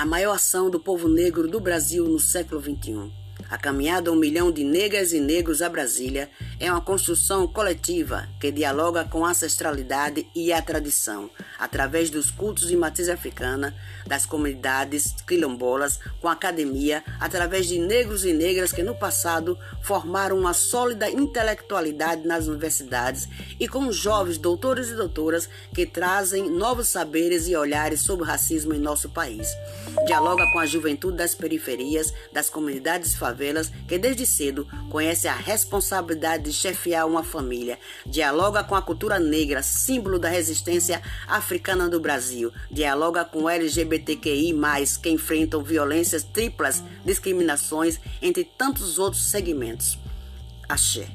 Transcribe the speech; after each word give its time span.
a 0.00 0.06
maior 0.06 0.36
ação 0.36 0.70
do 0.70 0.80
povo 0.80 1.10
negro 1.10 1.46
do 1.46 1.60
Brasil 1.60 2.06
no 2.06 2.18
século 2.18 2.58
XXI. 2.58 3.12
A 3.50 3.58
caminhada 3.58 4.10
Um 4.10 4.16
Milhão 4.16 4.50
de 4.50 4.64
Negras 4.64 5.12
e 5.12 5.20
Negros 5.20 5.60
a 5.60 5.68
Brasília 5.68 6.30
é 6.60 6.70
uma 6.70 6.80
construção 6.82 7.48
coletiva 7.48 8.28
que 8.38 8.52
dialoga 8.52 9.02
com 9.06 9.24
a 9.24 9.30
ancestralidade 9.30 10.28
e 10.34 10.52
a 10.52 10.60
tradição, 10.60 11.30
através 11.58 12.10
dos 12.10 12.30
cultos 12.30 12.68
de 12.68 12.76
matriz 12.76 13.08
africana, 13.08 13.74
das 14.06 14.26
comunidades 14.26 15.14
quilombolas, 15.26 15.98
com 16.20 16.28
a 16.28 16.32
academia, 16.32 17.02
através 17.18 17.66
de 17.66 17.78
negros 17.78 18.26
e 18.26 18.34
negras 18.34 18.72
que 18.72 18.82
no 18.82 18.94
passado 18.94 19.58
formaram 19.82 20.38
uma 20.38 20.52
sólida 20.52 21.08
intelectualidade 21.08 22.26
nas 22.26 22.46
universidades 22.46 23.26
e 23.58 23.66
com 23.66 23.90
jovens 23.90 24.36
doutores 24.36 24.88
e 24.88 24.94
doutoras 24.94 25.48
que 25.72 25.86
trazem 25.86 26.50
novos 26.50 26.88
saberes 26.88 27.48
e 27.48 27.56
olhares 27.56 28.02
sobre 28.02 28.24
o 28.24 28.26
racismo 28.26 28.74
em 28.74 28.78
nosso 28.78 29.08
país. 29.08 29.48
Dialoga 30.04 30.44
com 30.52 30.58
a 30.58 30.66
juventude 30.66 31.16
das 31.16 31.34
periferias, 31.34 32.12
das 32.34 32.50
comunidades 32.50 33.14
favelas 33.14 33.72
que 33.88 33.96
desde 33.96 34.26
cedo 34.26 34.68
conhece 34.90 35.26
a 35.26 35.34
responsabilidade 35.34 36.49
de 36.50 36.56
chefiar 36.56 37.06
uma 37.06 37.22
família, 37.22 37.78
dialoga 38.04 38.64
com 38.64 38.74
a 38.74 38.82
cultura 38.82 39.18
negra, 39.18 39.62
símbolo 39.62 40.18
da 40.18 40.28
resistência 40.28 41.00
africana 41.28 41.88
do 41.88 42.00
Brasil, 42.00 42.52
dialoga 42.70 43.24
com 43.24 43.48
LGBTQI+, 43.48 44.52
que 45.02 45.10
enfrentam 45.10 45.62
violências 45.62 46.24
triplas, 46.24 46.82
discriminações, 47.04 48.00
entre 48.20 48.44
tantos 48.44 48.98
outros 48.98 49.30
segmentos. 49.30 49.98
Axé. 50.68 51.08